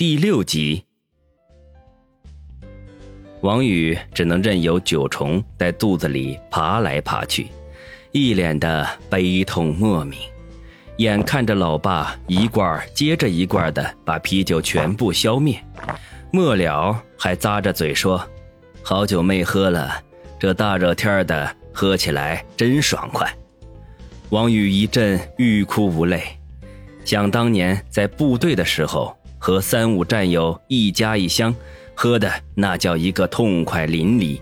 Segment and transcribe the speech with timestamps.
[0.00, 0.82] 第六集，
[3.42, 7.48] 王宇只能任由九虫在肚子里爬来爬去，
[8.10, 10.18] 一脸的悲痛莫名。
[10.96, 15.62] 眼看着老爸一罐接着一罐的把啤酒全部消灭，
[16.32, 18.26] 末了还咂着嘴说
[18.82, 20.02] ：“好久没喝了，
[20.38, 23.30] 这大热天的喝起来真爽快。”
[24.30, 26.22] 王宇一阵欲哭无泪，
[27.04, 29.14] 想当年在部队的时候。
[29.40, 31.52] 和三五战友一家一箱，
[31.94, 34.38] 喝的那叫一个痛快淋漓。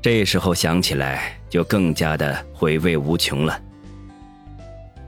[0.00, 3.60] 这时候想起来，就更加的回味无穷了。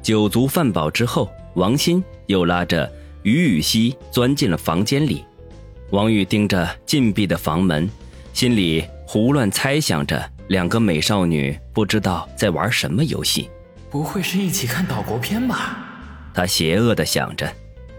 [0.03, 5.25] 酒足饭饱之后，王鑫又拉着于雨溪钻进了房间里。
[5.91, 7.89] 王玉盯着禁闭的房门，
[8.35, 13.49] 心里胡乱猜想着两个美少女不知道在玩什么游戏。
[13.89, 15.79] 不会是一起看岛国片吧？
[16.35, 17.51] 他邪恶的想着。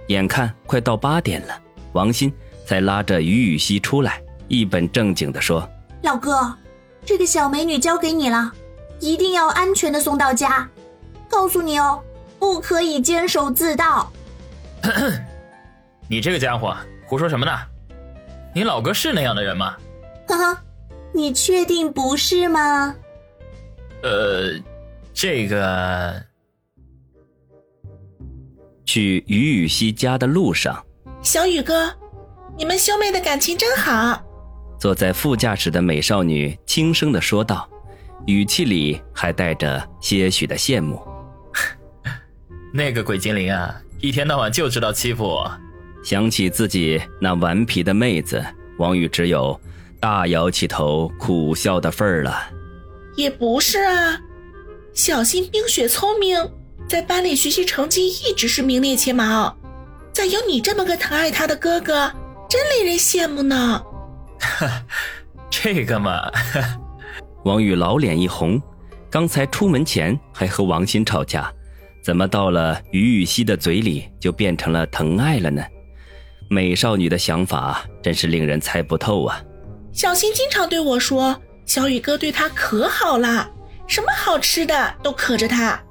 [0.07, 1.61] 眼看快到八点了，
[1.93, 2.31] 王鑫
[2.65, 5.67] 才拉着于雨溪出来，一本正经地说
[6.03, 6.53] ：“老哥，
[7.05, 8.51] 这个小美女交给你了，
[8.99, 10.69] 一定要安全的送到家。
[11.29, 12.01] 告诉你哦，
[12.39, 14.11] 不可以监守自盗。
[16.09, 17.51] ”你这个家伙胡说什么呢？
[18.55, 19.75] 你老哥是那样的人吗？
[20.27, 20.57] 呵呵，
[21.13, 22.95] 你确定不是吗？
[24.03, 24.53] 呃，
[25.13, 26.26] 这个。
[28.87, 30.81] 去于雨溪家的路上，
[31.21, 31.93] 小雨哥，
[32.57, 34.23] 你们兄妹的感情真好。
[34.79, 37.69] 坐在副驾驶的美少女轻声的说道，
[38.27, 41.01] 语气里还带着些许的羡慕。
[42.73, 45.51] 那个鬼精灵啊，一天到晚就知道欺负我。
[46.01, 48.41] 想起自己那顽皮的妹子，
[48.77, 49.59] 王宇只有
[49.99, 52.49] 大摇起头苦笑的份儿了。
[53.17, 54.21] 也不是啊，
[54.93, 56.39] 小心冰雪聪明。
[56.87, 59.53] 在班里学习成绩一直是名列前茅，
[60.13, 62.11] 再有你这么个疼爱他的哥哥，
[62.49, 63.83] 真令人羡慕呢。
[64.39, 64.83] 哈，
[65.49, 66.31] 这个嘛，
[67.43, 68.61] 王宇老脸一红，
[69.09, 71.51] 刚才出门前还和王鑫吵架，
[72.01, 75.61] 怎么到了于雨溪的嘴里就变成了疼爱了呢？
[76.49, 79.43] 美少女的想法真是令人猜不透啊。
[79.91, 83.51] 小新经常对我说，小雨哥对他可好了，
[83.87, 85.83] 什么好吃的都可着他。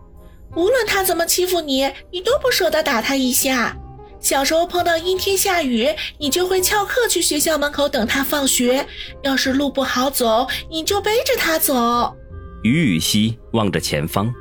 [0.54, 3.76] 无论他怎么欺负你，你都不舍得打他一下。
[4.18, 8.86] 小时候碰到阴天下雨，你就会翘课去学校门口等他放学。
[9.22, 12.16] 要是路不好走，你就背着他走。
[12.62, 14.32] 于雨溪望着前方，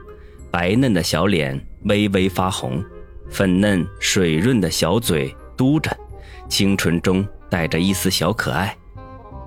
[0.49, 2.83] 白嫩的小脸微微发红，
[3.29, 5.95] 粉嫩水润的小嘴嘟着，
[6.49, 8.75] 清纯中带着一丝小可爱。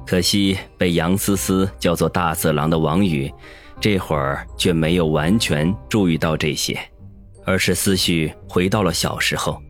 [0.06, 3.32] 可惜被杨思思叫做大色狼的王宇。
[3.80, 6.78] 这会儿却没有完全注意到这些，
[7.44, 9.62] 而是思绪回到了小时候，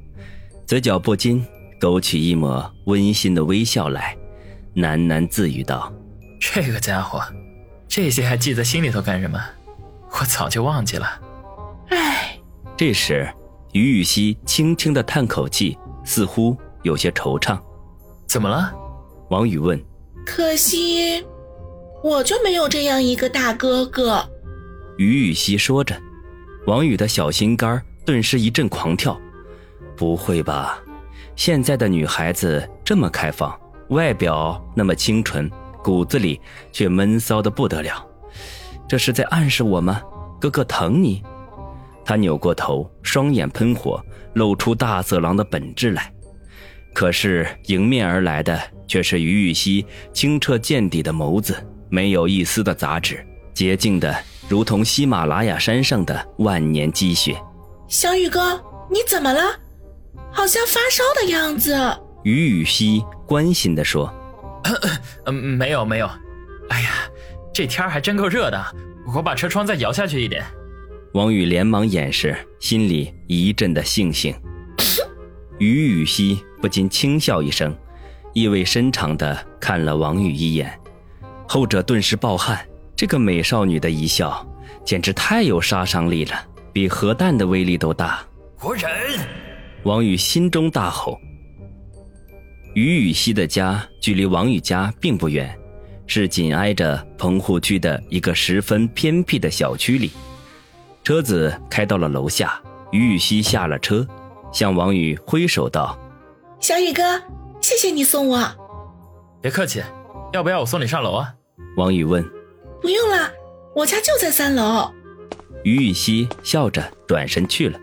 [0.66, 1.44] 嘴角不禁
[1.78, 4.16] 勾起一抹温馨的微笑来，
[4.76, 5.92] 喃喃自语道
[6.40, 7.22] ：“这个家伙，
[7.86, 9.38] 这些还记在心里头干什么？
[10.10, 11.20] 我早就忘记了。”
[11.90, 12.38] 唉。
[12.76, 13.28] 这时，
[13.72, 17.60] 于雨溪轻轻的叹口气，似乎有些惆怅。
[18.26, 18.72] “怎么了？”
[19.30, 19.78] 王宇问。
[20.24, 21.22] “可惜。”
[22.02, 24.24] 我就没有这样一个大哥哥，
[24.98, 26.00] 于雨溪说着，
[26.66, 29.20] 王宇的小心肝顿时一阵狂跳。
[29.96, 30.80] 不会吧？
[31.34, 35.50] 现在的女孩子这么开放，外表那么清纯，
[35.82, 38.06] 骨子里却闷骚的不得了。
[38.88, 40.00] 这是在暗示我吗？
[40.40, 41.20] 哥哥疼你？
[42.04, 44.00] 他扭过头，双眼喷火，
[44.34, 46.12] 露出大色狼的本质来。
[46.94, 51.54] 可是迎面而来的却是于雨溪清澈见底的眸子。
[51.90, 54.14] 没有一丝的杂质，洁净的
[54.48, 57.40] 如同喜马拉雅山上的万年积雪。
[57.88, 59.40] 小雨哥，你怎么了？
[60.30, 61.74] 好像发烧的样子。
[62.24, 64.12] 于雨溪关心地说
[65.24, 66.10] ：“嗯， 没有没有。
[66.68, 66.90] 哎呀，
[67.52, 68.62] 这天还真够热的，
[69.14, 70.44] 我把车窗再摇下去一点。”
[71.14, 74.34] 王宇连忙掩饰，心里一阵的悻悻。
[75.58, 77.74] 于雨溪不禁轻笑一声，
[78.34, 80.78] 意味深长地看了王宇一眼。
[81.48, 82.60] 后者顿时暴汗，
[82.94, 84.46] 这个美少女的一笑，
[84.84, 86.34] 简直太有杀伤力了，
[86.74, 88.22] 比核弹的威力都大。
[88.60, 88.90] 我忍！
[89.84, 91.18] 王宇心中大吼。
[92.74, 95.58] 于雨溪的家距离王宇家并不远，
[96.06, 100.10] 是紧挨着棚户区的一个十分偏僻的小区里。
[101.02, 102.60] 车子开到了楼下，
[102.92, 104.06] 于雨溪下了车，
[104.52, 105.98] 向王宇挥手道
[106.60, 107.02] ：“小宇哥，
[107.62, 108.46] 谢谢你送我。”
[109.40, 109.82] 别客气，
[110.34, 111.34] 要不要我送你上楼啊？
[111.76, 112.22] 王宇问
[112.80, 113.30] ：“不用了，
[113.74, 114.92] 我家就在三楼。”
[115.64, 117.78] 于雨溪笑着转身去了。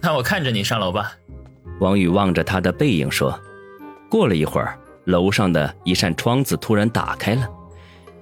[0.00, 1.12] 那我看着你上楼吧。
[1.80, 3.38] 王宇望着他的背影说
[4.10, 7.48] ：“过了一会儿，楼上的一扇窗子突然打开了，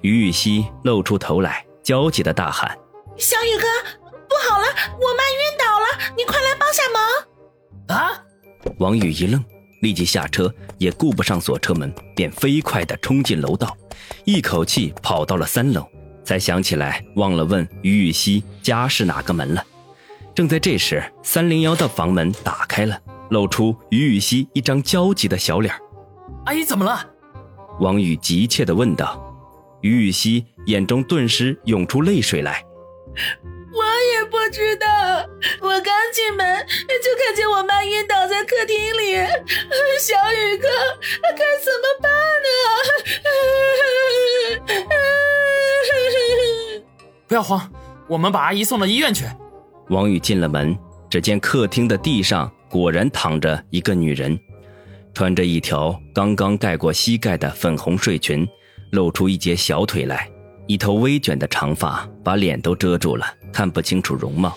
[0.02, 2.76] 于雨溪露出头来，焦急的大喊
[3.16, 3.66] ：“小宇哥，
[4.28, 8.22] 不好了，我妈晕倒了，你快来帮下忙！”啊！
[8.78, 9.42] 王宇一愣，
[9.80, 13.76] 立即下车，也顾不上锁车门，便飞快地冲进楼道，
[14.24, 15.86] 一口气跑到了三楼，
[16.24, 19.64] 才想起来忘了问于雨溪家是哪个门了。
[20.34, 23.00] 正在这时，三零幺的房门打开了，
[23.30, 25.74] 露出于雨溪一张焦急的小脸。
[26.44, 27.04] 阿姨怎么了？
[27.80, 29.22] 王宇急切地问道。
[29.82, 32.64] 于雨溪眼中顿时涌出泪水来。
[33.76, 33.84] 我
[34.14, 34.86] 也不知道，
[35.60, 36.66] 我刚进门
[37.04, 39.16] 就看见我妈晕倒在客厅里。
[40.00, 40.66] 小雨哥，
[41.22, 42.10] 该怎么办
[42.42, 42.48] 呢？
[47.28, 47.70] 不要慌，
[48.08, 49.26] 我们把阿姨送到医院去。
[49.90, 50.74] 王宇进了门，
[51.10, 54.38] 只见客厅的地上果然躺着一个女人，
[55.12, 58.48] 穿着一条刚刚盖过膝盖的粉红睡裙，
[58.92, 60.30] 露出一截小腿来。
[60.66, 63.24] 一头微卷的长发把脸都遮住了，
[63.56, 64.54] 看不清楚容貌。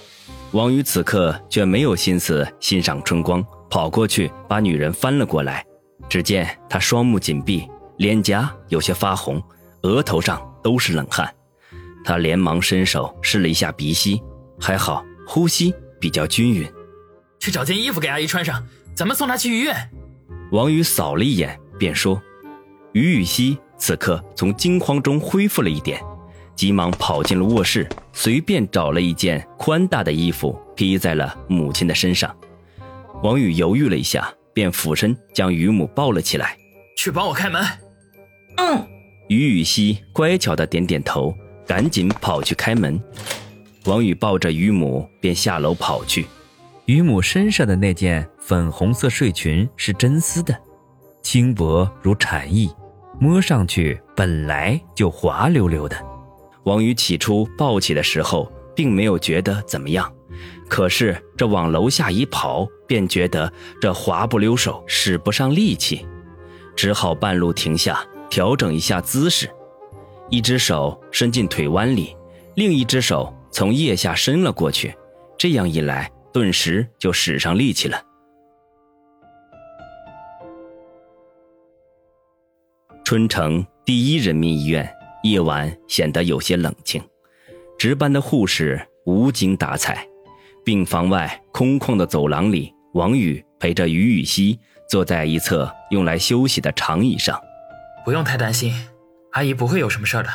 [0.51, 5.65] 王宇此刻却没有心思欣赏春光，跑过去把女人翻了过来。
[6.09, 7.65] 只见她双目紧闭，
[7.95, 9.41] 脸颊有些发红，
[9.83, 11.33] 额头上都是冷汗。
[12.03, 14.21] 他连忙伸手试了一下鼻息，
[14.59, 16.69] 还好，呼吸比较均匀。
[17.39, 18.61] 去找件衣服给阿姨穿上，
[18.93, 19.89] 咱们送她去医院。
[20.51, 22.21] 王宇扫了一眼，便说
[22.91, 26.03] ：“于雨溪。”此刻从惊慌中恢复了一点，
[26.59, 32.35] 急忙跑进了卧室，随便找了一件宽大的衣服披在了母亲的身上。
[33.23, 36.57] 王宇犹豫了一下，便俯身将于母抱了起来，
[36.97, 37.63] 去帮我开门。
[38.57, 38.85] 嗯，
[39.29, 41.33] 于雨溪乖巧的点点头，
[41.65, 43.01] 赶紧跑去开门。
[43.85, 46.25] 王宇抱着于母便下楼跑去。
[46.87, 50.53] 于母身上的那件粉红色睡裙是真丝的，
[51.21, 52.69] 轻薄如蝉翼。
[53.17, 55.97] 摸上去本来就滑溜溜的，
[56.69, 60.13] 王宇起初抱起的时候并没有觉得怎么样，
[60.69, 63.51] 可是这往楼下一跑，便觉得
[63.81, 66.05] 这滑不溜手，使不上力气，
[66.75, 69.49] 只好半路停下，调整一下姿势，
[70.29, 72.15] 一只手伸进腿弯里，
[72.55, 74.95] 另一只手从腋下伸了过去，
[75.39, 77.99] 这样一来，顿时就使上力气了。
[83.03, 84.87] 春城第一人民医院
[85.23, 87.01] 夜晚显得有些冷清，
[87.77, 90.07] 值班的护士无精打采。
[90.63, 97.39] 病房外空旷的走廊里，王宇陪着于雨溪坐在一侧用来休息的长椅上。
[98.05, 98.73] 不用太担心，
[99.31, 100.29] 阿姨不会有什么事的。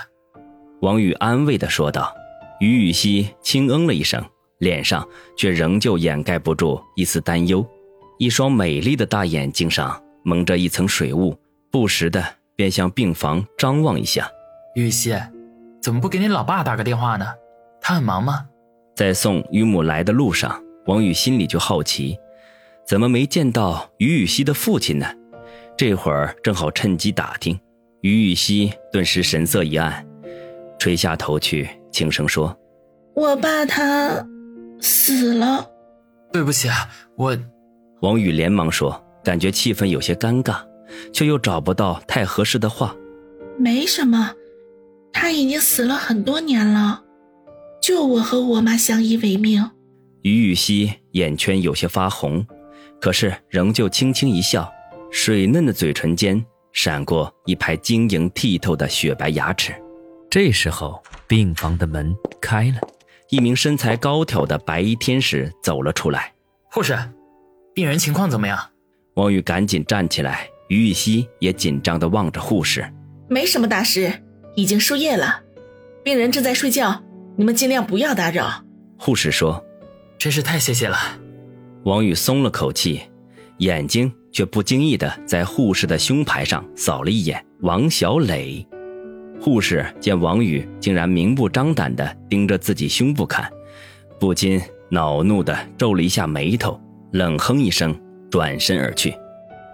[0.81, 2.15] 王宇安慰地说道。
[2.61, 4.25] 于雨溪轻嗯了一声，
[4.59, 5.07] 脸上
[5.37, 7.67] 却仍旧掩盖不住一丝担忧，
[8.17, 11.37] 一双美丽的大眼睛上蒙着一层水雾，
[11.71, 12.25] 不时的。
[12.57, 14.31] 便向病房张望一下，
[14.75, 15.17] 玉溪，
[15.81, 17.27] 怎么不给你老爸打个电话呢？
[17.81, 18.47] 他很忙吗？
[18.97, 22.19] 在送于母来的路上，王宇心里就好奇，
[22.87, 25.07] 怎么没见到于雨溪的父亲呢？
[25.77, 27.59] 这会儿正好趁机打听。
[28.01, 30.05] 于雨溪顿时神色一暗，
[30.79, 32.57] 垂下头去，轻声说
[33.15, 34.27] ：“我爸他
[34.81, 35.71] 死了。”
[36.33, 37.37] 对不起啊，我……
[38.01, 40.57] 王宇连忙说，感觉气氛有些尴尬。
[41.13, 42.95] 却又找不到太合适的话。
[43.59, 44.33] 没什么，
[45.25, 47.03] 他已经死了很多年了，
[47.81, 49.71] 就我和我妈相依为命。
[50.21, 52.47] 于雨溪眼圈有些发红，
[53.01, 54.71] 可是仍旧轻轻一笑，
[55.11, 59.73] 水嫩的嘴唇间闪过一排晶莹剔透的雪白牙齿。
[60.29, 62.79] 这时候，病房的门开了，
[63.31, 66.35] 一名身材高挑的白衣天使走了出来。
[66.71, 66.99] 护士，
[67.73, 68.59] 病人情况怎么样？
[69.15, 70.47] 王宇赶紧站起来。
[70.69, 72.87] 于雨溪也紧张地望着护士，
[73.27, 74.13] 没什么大事，
[74.57, 75.43] 已经输液了，
[76.05, 77.03] 病人正在睡觉，
[77.37, 78.65] 你们尽量不要打扰。
[78.97, 79.65] 护士说
[80.17, 80.97] ：“真是太谢谢了。”
[81.85, 83.01] 王宇松了口气，
[83.59, 87.45] 眼睛却不经意的在护士的胸牌上扫了一眼。
[87.61, 88.67] 王小磊，
[89.41, 93.51] 护士见王宇竟然明目张胆的盯着自己胸部看，
[94.21, 96.81] 不禁恼怒的皱了一下眉头，
[97.13, 97.99] 冷哼一声，
[98.31, 99.15] 转身而去。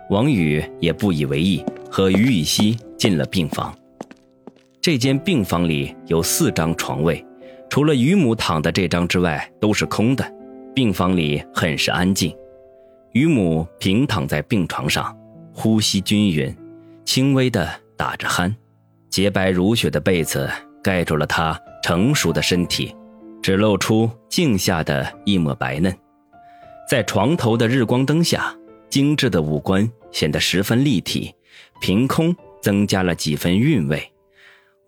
[0.08, 3.76] 王宇也不以为意，和于雨溪进了病房。
[4.82, 7.22] 这间病房里有四张床位，
[7.68, 10.24] 除了于母躺的这张之外，都是空的。
[10.74, 12.34] 病房里很是安静。
[13.12, 15.14] 于母平躺在病床上，
[15.52, 16.56] 呼吸均匀，
[17.04, 18.54] 轻微的打着鼾。
[19.10, 20.48] 洁白如雪的被子
[20.82, 22.94] 盖住了她成熟的身体，
[23.42, 25.94] 只露出颈下的一抹白嫩。
[26.88, 28.54] 在床头的日光灯下。
[28.88, 31.32] 精致的五官显得十分立体，
[31.80, 34.02] 凭空增加了几分韵味。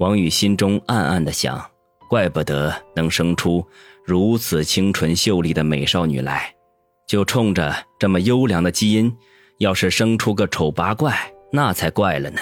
[0.03, 1.65] 王宇心中暗暗的想：
[2.11, 3.65] 怪不得能生出
[4.05, 6.53] 如此清纯秀丽的美少女来，
[7.07, 9.17] 就冲着这么优良的基因，
[9.61, 11.17] 要是生出个丑八怪，
[11.53, 12.41] 那才怪了呢。